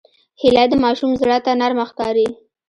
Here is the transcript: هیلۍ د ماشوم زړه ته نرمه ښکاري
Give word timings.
هیلۍ 0.41 0.65
د 0.69 0.73
ماشوم 0.83 1.11
زړه 1.21 1.37
ته 1.45 1.51
نرمه 1.59 1.85
ښکاري 1.89 2.27